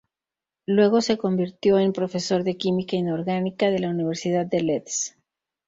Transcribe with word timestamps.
Luego 0.65 1.01
se 1.01 1.19
convirtió 1.19 1.77
en 1.77 1.93
profesor 1.93 2.43
de 2.43 2.57
química 2.57 2.95
inorgánica 2.95 3.69
de 3.69 3.77
la 3.77 3.89
Universidad 3.91 4.47
de 4.47 4.61
Leeds. 4.63 5.15